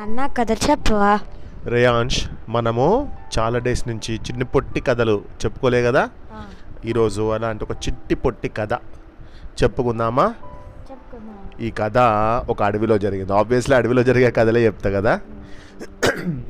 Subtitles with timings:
[0.00, 1.18] అన్న కథ చెప్పవా?
[1.64, 6.08] రేయాంష్ మనము చాలా డేస్ నుంచి చిన్ని పొట్టి కథలు చెప్పుకోలే కదా?
[6.84, 8.72] ఈరోజు అలాంటి ఒక చిట్టి పొట్టి కథ
[9.62, 10.34] చెప్పుకుందామా?
[10.90, 11.60] చెప్పుకుందాం.
[11.60, 11.98] ఈ కథ
[12.50, 13.32] ఒక అడవిలో జరిగింది.
[13.32, 15.20] ఆబ్వియస్లీ అడవిలో జరిగే కథలే చెప్తా కదా?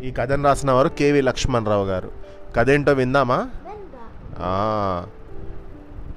[0.02, 2.10] ఈ కథను రాసిన వారు కేవి లక్ష్మణరావు గారు.
[2.56, 3.48] కథ ఏంటో విందామా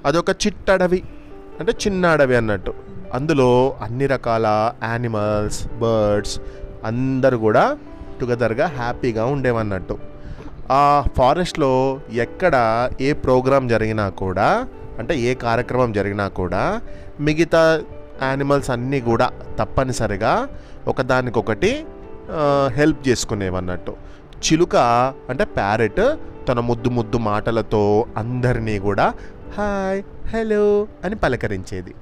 [0.06, 1.02] అదొక చిట్టడవి.
[1.60, 2.74] అంటే చిన్న అడవి అన్నట్టు.
[3.14, 6.40] అందులో అన్ని రకాల యానిమల్స్ బర్డ్స్
[6.84, 7.78] అందరు కూడా
[8.20, 9.98] టుగెదర్గా హ్యాపీగా ఉండేవన్నట్టు.
[10.70, 12.54] ఆ ఫారెస్ట్లో ఎక్కడ
[13.00, 16.80] ఏ ప్రోగ్రాం జరిగినా కూడా అంటే ఏ కార్యక్రమం జరిగినా కూడా
[17.20, 17.82] మిగతా
[18.22, 20.48] యానిమల్స్ అన్నీ కూడా తప్పనిసరిగా
[20.88, 21.84] ఒకదానికొకటి
[22.66, 23.96] హెల్ప్ చేసుకునేవన్నట్టు.
[24.46, 24.76] చిలుక
[25.28, 26.00] అంటే ప్యారెట్
[26.48, 29.14] తన ముద్దు ముద్దు మాటలతో అందరినీ కూడా
[29.56, 31.94] హాయ్ హలో అని పలకరించేది.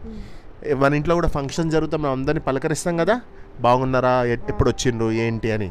[0.74, 3.20] మన ఇంట్లో కూడా ఫంక్షన్ జరుగుతాం మనం అందరినీ పలకరిస్తాం కదా?
[3.60, 4.24] బాగున్నారా?
[4.24, 5.70] ఎట్- ఎప్పుడు వచ్చిండ్రు ఏంటి అని.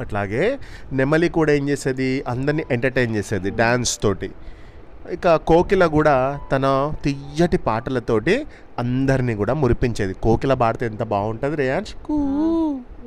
[0.00, 0.58] అట్లాగే
[0.92, 2.24] నెమలి కూడా ఏం చేసేది?
[2.28, 4.30] అందరినీ ఎంటర్టైన్ చేసేది డ్యాన్స్ తోటి.
[5.12, 8.46] ఇక కోకిల కూడా తన తియ్యటి పాటలతోటి
[8.78, 10.14] అందరినీ కూడా మురిపించేది.
[10.14, 12.16] కోకిల పాడితే ఎంత బాగుంటుంది రేయాన్స్ కూ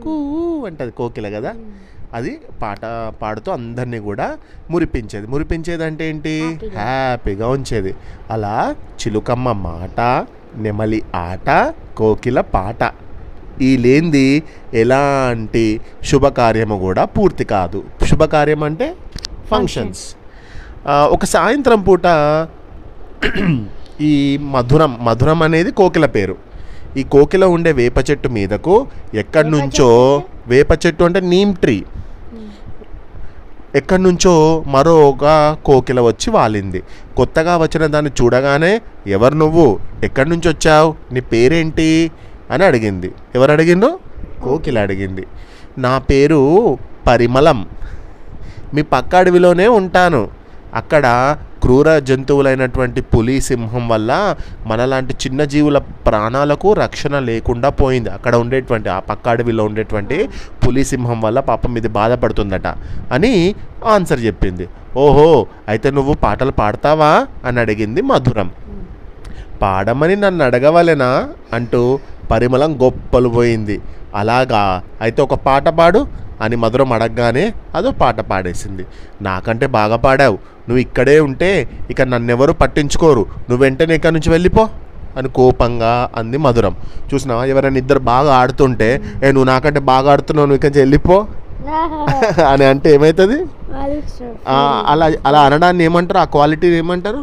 [0.04, 1.54] కూ అంటది కోకిల కదా.
[2.14, 2.80] అది పాట
[3.22, 4.38] పాడుతూ అందరినీ కూడా
[4.70, 5.28] మురిపించేది.
[5.28, 6.60] మురిపించేది అంటే ఏంటి.
[6.70, 7.96] హ్యాపీగా ఉంచేది.
[8.32, 12.84] అలా చిలుకమ్మ మాట నెమలి ఆట కోకిల పాట.
[13.62, 15.66] ఈ లేనిది ఎలాంటి
[16.10, 17.82] శుభకార్యము కూడా పూర్తి కాదు.
[18.10, 18.88] శుభకార్యం అంటే
[19.52, 20.04] ఫంక్షన్స్
[21.16, 22.06] ఒక సాయంత్రం పూట
[24.02, 24.14] ఈ
[24.54, 26.36] మధురం మధురం అనేది కోకిల పేరు.
[26.98, 28.76] ఈ కోకిల ఉండే వేప చెట్టు మీదకు
[29.14, 29.90] ఎక్కడి నుంచో
[30.48, 31.78] వేప చెట్టు అంటే నీమ్ ట్రీ
[33.80, 35.26] ఎక్కడి నుంచో మరో ఒక
[35.66, 36.80] కోకిల వచ్చి వాలింది.
[37.18, 39.80] కొత్తగా వచ్చిన దాన్ని చూడగానే ఎవరు నువ్వు?
[40.04, 40.96] ఎక్కడి నుంచి వచ్చావు?
[41.14, 41.90] నీ పేరేంటి?
[42.52, 43.12] అని అడిగింది.
[43.36, 44.00] ఎవరు అడిగిండ్రు?
[44.44, 45.28] కోకిల అడిగింది.
[45.78, 47.68] నా పేరు పరిమళం.
[48.74, 50.28] మీ పక్క అడవిలోనే ఉంటాను.
[50.74, 54.36] అక్కడ క్రూర జంతువులైనటువంటి పులి సింహం వల్ల
[54.66, 58.10] మనలాంటి చిన్న జీవుల ప్రాణాలకు రక్షణ లేకుండా పోయింది.
[58.10, 60.30] అక్కడ ఉండేటువంటి ఆ పక్క అడవిలో ఉండేటువంటి
[60.68, 62.68] పులి సింహం వల్ల పాపం ఇది బాధపడుతుందట
[63.12, 64.70] అని ఆన్సర్ చెప్పింది.
[64.98, 67.28] ఓహో అయితే నువ్వు పాటలు పాడతావా?
[67.46, 68.52] అని అడిగింది మధురం.
[69.62, 71.30] పాడమని నన్ను అడగవలెనా?
[71.54, 72.00] అంటూ
[72.32, 73.78] పరిమళం గొప్పలు పోయింది.
[74.22, 74.62] అలాగా?
[75.06, 76.02] అయితే ఒక పాట పాడు
[76.42, 77.44] అని మధురం అడగగానే
[77.78, 78.84] అదో పాట పాడేసింది.
[79.28, 80.38] నాకంటే బాగా పాడావు.
[80.68, 81.50] నువ్వు ఇక్కడే ఉంటే
[81.92, 83.24] ఇక నన్నెవరు పట్టించుకోరు.
[83.50, 84.64] నువ్వు వెంటనే ఇక్కడి నుంచి వెళ్ళిపో
[85.20, 86.74] అని కోపంగా అంది మధురం.
[87.12, 87.44] చూసినావా?
[87.52, 88.90] ఎవరైనా ఇద్దరు బాగా ఆడుతుంటే
[89.24, 91.18] ఏ నువ్వు నాకంటే బాగా ఆడుతున్నావు నువ్వు ఇక్కడి వెళ్ళిపో
[92.52, 93.38] అని అంటే ఏమవుతుంది
[94.92, 96.20] అలా అలా అనడాన్ని ఏమంటారు?
[96.24, 97.22] ఆ క్వాలిటీ ఏమంటారు?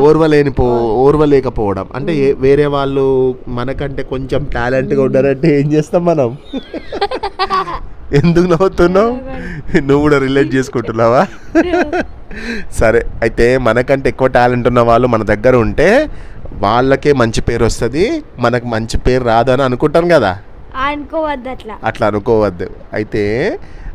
[0.00, 0.64] ఓర్వలేని పో
[0.96, 1.86] ఓర్వలేకపోవడం.
[1.94, 6.36] అంటే వేరే వాళ్ళు మనకంటే కొంచెం టాలెంట్గా ఉన్నారంటే ఏం చేస్తాం మనం?
[8.12, 9.18] ఎందుకు నవ్వుతున్నావు?
[9.88, 11.26] నువ్వు కూడా రిలేట్ చేసుకుంటున్నావా?
[12.80, 16.10] సరే అయితే మనకంటే ఎక్కువ టాలెంట్ ఉన్న వాళ్ళు మన దగ్గర ఉంటే
[16.52, 20.38] వాళ్ళకే మంచి పేరు వస్తుంది మనకు మంచి పేరు రాదని అనుకుంటాం కదా?
[20.76, 21.74] అనుకోవద్దు అట్లా.
[21.84, 22.66] అట్లా అనుకోవద్దు.
[22.92, 23.22] అయితే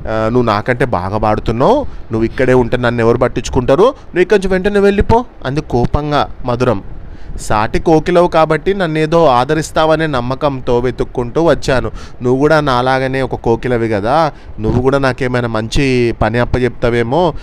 [0.07, 1.77] నువ్వు నాకంటే బాగా పాడుతున్నావు
[2.11, 3.83] నువ్వు ఇక్కడే ఉంటే నన్ను ఎవరు పట్టించుకుంటారు?
[3.83, 5.25] నువ్వు ఇక్కడి నుంచి వెంటనే వెళ్ళిపో.
[5.45, 6.83] అందుకు కోపంగా మధురం.
[7.39, 11.91] సాటి కోకిలవు కాబట్టి నన్ను ఏదో ఆదరిస్తావనే నమ్మకంతో వెతుక్కుంటూ వచ్చాను.
[12.21, 14.31] నువ్వు కూడా నాలాగనే ఒక కోకిలవి కదా.
[14.59, 17.33] నువ్వు కూడా నాకేమైనా మంచి పని అప్పచెప్తావేమో చెప్తావేమో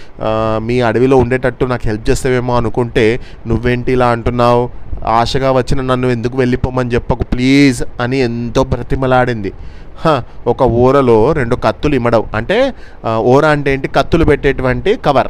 [0.58, 4.70] మీ అడవిలో ఉండేటట్టు నాకు హెల్ప్ చేస్తావేమో అనుకుంటే నువ్వేంటి ఇలా అంటున్నావు?
[5.06, 9.52] ఆశగా వచ్చిన నన్ను ఎందుకు వెళ్ళిపోమని చెప్పకు ప్లీజ్ అని ఎంతో బ్రతిమలాడింది.
[10.06, 12.74] హ, ఒక ఊరలో రెండు కత్తులు ఇమ్మడవు అంటే
[13.16, 13.88] ఊర అంటే ఏంటి?
[13.88, 15.28] కత్తులు పెట్టేటువంటి కవర్.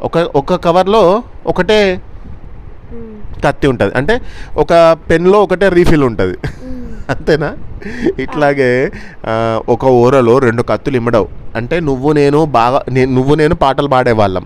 [0.00, 2.00] ఒక ఒక కవర్లో ఒకటే
[3.44, 3.92] కత్తి ఉంటుంది.
[3.96, 4.14] అంటే
[4.56, 6.36] ఒక పెన్లో ఒకటే రీఫిల్ ఉంటుంది.
[7.10, 7.50] అంతేనా?
[8.18, 8.68] ఇట్లాగే
[9.68, 11.28] ఒక ఊరలో రెండు కత్తులు ఇమ్మడవు.
[11.56, 12.78] అంటే నువ్వు నేను బాగా
[13.16, 14.44] నువ్వు నేను పాటలు పాడేవాళ్ళం?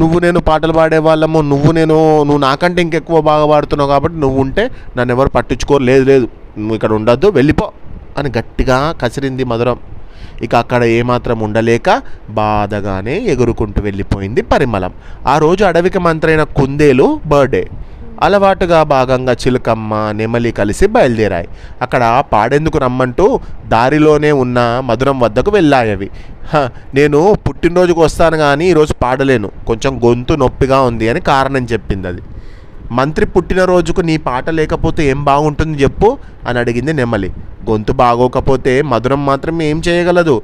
[0.00, 1.40] నువ్వు నేను పాటలు పాడేవాళ్ళము.
[1.52, 5.82] నువ్వు నేను నువ్వు నాకంటే ఇంకెక్కువ బాగా పాడుతున్నావు కాబట్టి నువ్వు ఉంటే నన్ను ఎవరు పట్టించుకోరు.
[5.82, 6.28] లేదు లేదు
[6.58, 7.66] నువ్వు ఇక్కడ ఉండొద్దు వెళ్ళిపో
[8.18, 9.78] అని గట్టిగా కసిరింది మధురం.
[10.42, 14.92] ఇక అక్కడ ఏమాత్రం ఉండలేక బాధగానే ఎగురుకుంటూ వెళ్ళిపోయింది పరిమళం.
[15.26, 17.68] ఆ రోజు అడవికి మంత్రైన కుందేలు బర్త్డే.
[18.22, 21.48] అలవాటుగా భాగంగా చిలుకమ్మ నెమలి కలిసి బయలుదేరాయి.
[21.82, 26.10] అక్కడ పాడేందుకు రమ్మంటూ దారిలోనే ఉన్న మధురం వద్దకు వెళ్ళాయవి.
[26.54, 29.50] "హ, నేను పుట్టినరోజుకు వస్తాను కానీ ఈరోజు పాడలేను.
[29.66, 32.20] కొంచెం గొంతు నొప్పిగా ఉంది అని కారణం చెప్పింది అది.
[32.98, 36.08] మంత్రి పుట్టినరోజుకు నీ పాట లేకపోతే ఏం బాగుంటుంది చెప్పు
[36.46, 37.30] అని అడిగింది నెమలి.
[37.70, 40.36] గొంతు బాగోకపోతే మధురం మాత్రం ఏం చేయగలదు.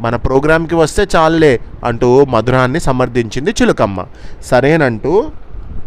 [0.00, 1.52] మన ప్రోగ్రాంకి వస్తే చాలులే
[1.84, 3.98] అంటూ మధురాన్ని సమర్థించింది చిలుకమ్మ.
[4.50, 5.12] సరేనంటూ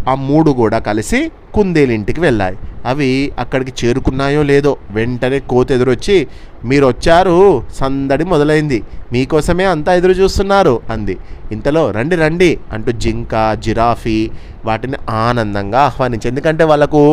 [0.08, 1.20] ఆ మూడు కూడా కలిసి
[1.56, 2.58] కుందేలింటికి వెళ్ళాయి.
[2.86, 3.10] అవి
[3.40, 6.18] అక్కడికి చేరుకున్నాయో లేదో వెంటనే కోతి ఎదురొచ్చి
[6.66, 7.36] మీరు వచ్చారు
[7.80, 8.80] సందడి మొదలైంది
[9.12, 11.16] మీకోసమే అంతా ఎదురు చూస్తున్నారు అంది.
[11.52, 13.34] ఇంతలో రండి రండి అంటూ జింక
[13.66, 14.18] జిరాఫీ
[14.66, 17.04] వాటిని ఆనందంగా ఆహ్వానించి ఎందుకంటే వాళ్ళకు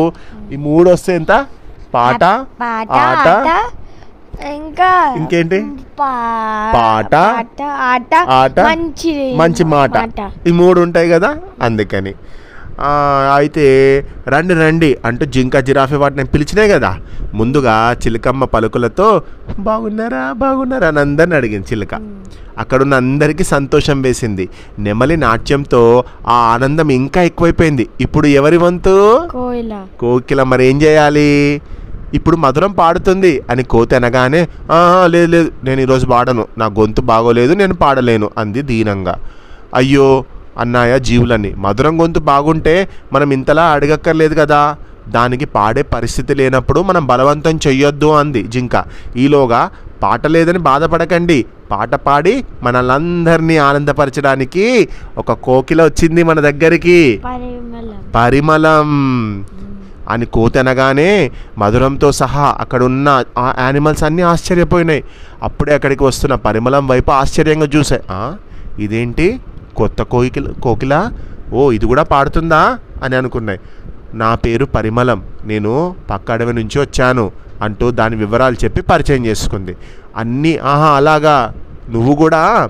[0.51, 1.33] ఈ మూడు వస్తే ఎంత?
[1.93, 2.23] పాట
[2.61, 3.49] పాట ఆట.
[4.55, 5.59] ఇంకా ఇంకేంటి?
[5.99, 9.95] పాట, ఆట ఆట, మంచి మంచి మాట.
[10.47, 11.29] ఈ మూడు ఉంటాయి కదా
[11.61, 12.13] అందుకని.
[13.35, 13.65] అయితే
[14.27, 16.97] రండి రండి అంటూ జింక జిరాఫీ వాటిని పిలిచినాయి కదా.
[17.33, 19.21] ముందుగా చిలకమ్మ పలుకులతో
[19.59, 20.87] బాగున్నారా బాగున్నారా?
[20.87, 21.93] అని అందరిని అడిగింది చిలుక.
[22.57, 24.49] అక్కడున్న అందరికీ సంతోషం వేసింది.
[24.79, 27.89] నెమలి నాట్యంతో ఆ ఆనందం ఇంకా ఎక్కువైపోయింది.
[28.01, 28.95] ఇప్పుడు ఎవరి వంతు?
[29.99, 31.61] కోకిల మరి ఏం చేయాలి?
[32.13, 36.47] ఇప్పుడు మధురం పాడుతుంది అని కోతి అనగానే "ఆ, లేదు లేదు నేను ఈరోజు పాడను.
[36.57, 39.15] నా గొంతు బాగోలేదు నేను పాడలేను అంది దీనంగా.
[39.73, 40.25] అయ్యో
[40.57, 44.75] అన్నాయ జీవులని మధురం గొంతు బాగుంటే మనం ఇంతలా అడగక్కర్లేదు కదా.
[45.07, 48.83] దానికి పాడే పరిస్థితి లేనప్పుడు మనం బలవంతం చెయ్యొద్దు అంది జింక.
[49.17, 49.69] ఈలోగా
[50.03, 51.45] పాట లేదని బాధపడకండి.
[51.71, 57.21] పాట పాడి మనలందరినీ ఆనందపరచడానికి ఒక కోకిల వచ్చింది మన దగ్గరికి.
[58.15, 58.89] పరిమళం.
[60.09, 65.03] అని కోతి అనగానే మధురంతో సహా అక్కడ ఉన్న ఆ యానిమల్స్ అన్నీ ఆశ్చర్యపోయినాయి.
[65.43, 68.35] అప్పుడే అక్కడికి వస్తున్న పరిమళం వైపు ఆశ్చర్యంగా చూసాయి "ఆ,
[68.79, 69.39] ఇదేంటి?
[69.75, 71.11] కొత్త కోకిల కోకిల
[71.53, 72.79] ఓ ఇది కూడా పాడుతుందా?
[73.03, 73.59] అని అనుకున్నాయి.
[74.13, 75.23] నా పేరు పరిమళం.
[75.45, 77.31] నేను పక్క అడవి నుంచి వచ్చాను
[77.61, 79.75] అంటూ దాని వివరాలు చెప్పి పరిచయం చేసుకుంది.
[80.17, 81.53] అన్నీ ఆహా అలాగా?
[81.89, 82.69] నువ్వు కూడా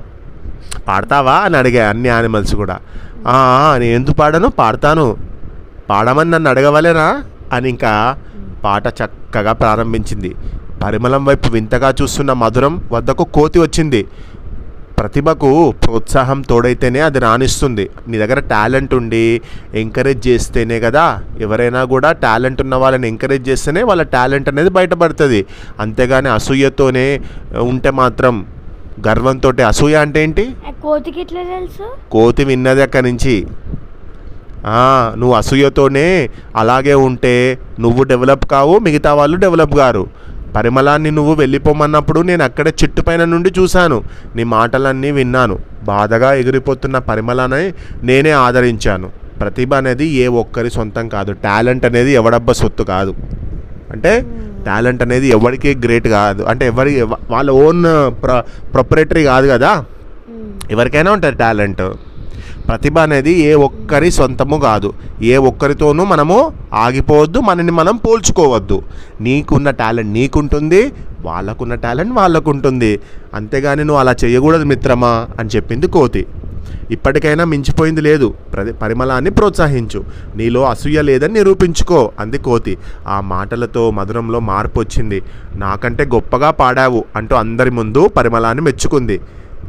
[0.87, 1.33] పాడతావా?
[1.33, 2.79] అని అడిగాయి అన్ని యానిమల్స్ కూడా.
[3.77, 4.47] నేను ఎందుకు పాడను?
[4.47, 5.17] పాడతాను.
[5.89, 7.23] పాడమని నన్ను అడగవలేనా?
[7.53, 8.17] అని ఇంకా
[8.63, 10.35] పాట చక్కగా ప్రారంభించింది.
[10.83, 14.07] పరిమళం వైపు వింతగా చూస్తున్న మధురం వద్దకు కోతి వచ్చింది.
[14.99, 15.49] ప్రతిభకు
[15.83, 17.85] ప్రోత్సాహం తోడైతేనే అది రాణిస్తుంది.
[18.09, 19.23] నీ దగ్గర టాలెంట్ ఉండి
[19.81, 21.05] ఎంకరేజ్ చేస్తేనే కదా
[21.45, 25.41] ఎవరైనా కూడా టాలెంట్ ఉన్న వాళ్ళని ఎంకరేజ్ చేస్తేనే వాళ్ళ టాలెంట్ అనేది బయటపడుతుంది.
[25.85, 27.07] అంతేగాని అసూయతోనే
[27.71, 28.35] ఉంటే మాత్రం
[29.07, 30.45] గర్వంతో అసూయ అంటే ఏంటి?
[30.83, 31.85] కోతికి ఎట్లా తెలుసు?
[32.15, 33.35] కోతి విన్నది అక్కడి నుంచి.
[35.21, 36.05] నువ్వు అసూయతోనే
[36.61, 37.33] అలాగే ఉంటే
[37.83, 40.03] నువ్వు డెవలప్ కావు మిగతా వాళ్ళు డెవలప్ గారు.
[40.55, 44.03] పరిమళాన్ని నువ్వు వెళ్ళిపోమన్నప్పుడు నేను అక్కడే చెట్టు పైన నుండి చూశాను.
[44.35, 45.59] నీ మాటలన్నీ విన్నాను.
[45.83, 47.73] బాధగా ఎగిరిపోతున్న పరిమళాన్ని
[48.03, 49.09] నేనే ఆదరించాను.
[49.41, 51.31] ప్రతిభ అనేది ఏ ఒక్కరి సొంతం కాదు.
[51.31, 53.15] టాలెంట్ అనేది ఎవడబ్బ సొత్తు కాదు.
[53.91, 54.25] అంటే
[54.65, 56.43] టాలెంట్ అనేది ఎవరికి గ్రేట్ కాదు.
[56.43, 57.83] అంటే ఎవరి ఎవ- వాళ్ళ ఓన్
[58.23, 58.43] ప్ర
[58.73, 59.85] ప్రొపరేటరీ కాదు కదా?
[60.71, 61.81] ఎవరికైనా ఉంటుంది టాలెంట్.
[62.67, 64.93] ప్రతిభ అనేది ఏ ఒక్కరి సొంతము కాదు.
[65.21, 68.81] ఏ ఒక్కరితోనూ మనము ఆగిపోవద్దు మనని మనం పోల్చుకోవద్దు.
[69.21, 70.91] నీకున్న టాలెంట్ నీకుంటుంది
[71.21, 72.99] వాళ్ళకున్న టాలెంట్ వాళ్ళకుంటుంది.
[73.33, 76.25] అంతేగాని నువ్వు అలా చేయకూడదు మిత్రమా అని చెప్పింది కోతి.
[76.91, 78.33] ఇప్పటికైనా మించిపోయింది లేదు.
[78.53, 80.03] ప్రతి పరిమళాన్ని ప్రోత్సహించు.
[80.35, 82.77] నీలో అసూయ లేదని నిరూపించుకో అంది కోతి.
[83.07, 85.21] ఆ మాటలతో మధురంలో మార్పు వచ్చింది.
[85.55, 89.21] నాకంటే గొప్పగా పాడావు అంటూ అందరి ముందు పరిమళాన్ని మెచ్చుకుంది.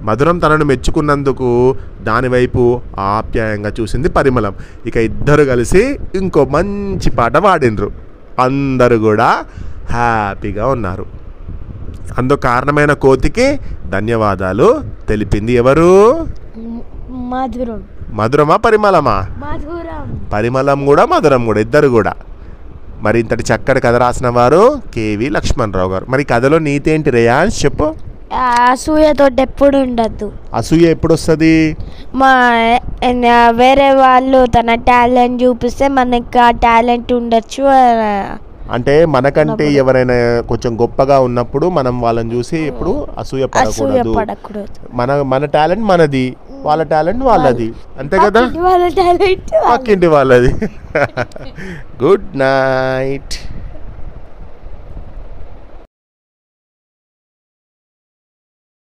[0.02, 4.54] మధురం తనను మెచ్చుకున్నందుకు దానివైపు ఆప్యాయంగా చూసింది పరిమళం.
[4.86, 7.92] ఇక ఇద్దరు కలిసి ఇంకో మంచి పాట పాడినరు
[8.40, 9.44] అందరూ కూడా
[9.90, 11.06] హ్యాపీగా ఉన్నారు.
[12.18, 13.58] అందుకు కారణమైన కోతికి
[13.88, 14.82] ధన్యవాదాలు.
[15.08, 16.26] తెలిపింది ఎవరు?
[17.10, 17.82] మధురం.
[18.12, 19.26] మధురమా పరిమళమా?
[20.32, 22.14] పరిమళం కూడా మధురం కూడా ఇద్దరు కూడా.
[23.00, 26.06] మరి ఇంతటి చక్కటి కథ రాసిన వారు కేవి లక్ష్మణరావు గారు.
[26.08, 27.64] మరి కథలో నీతి ఏంటి రేయాన్స్?
[27.64, 27.94] చెప్పు.
[28.34, 30.32] అసూయతో ఎప్పుడు ఉండద్దు.
[30.54, 31.76] అసూయ ఎప్పుడు వస్తుంది
[32.14, 32.52] మా
[33.50, 37.64] వేరే వాళ్ళు తన టాలెంట్ చూపిస్తే మనకి ఆ టాలెంట్ ఉండొచ్చు
[38.72, 44.14] అంటే మనకంటే ఎవరైనా కొంచెం గొప్పగా ఉన్నప్పుడు మనం వాళ్ళని చూసి ఎప్పుడు అసూయ పడకూడదు.
[44.92, 47.72] మన మన టాలెంట్ మనది వాళ్ళ టాలెంట్ వాళ్ళది.
[47.98, 48.40] అంతే కదా?
[48.40, 50.48] వాళ్ళ టాలెంట్ పక్కింటి వాళ్ళది.
[52.04, 53.45] Good night.